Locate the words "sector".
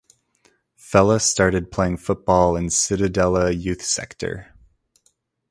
3.83-4.51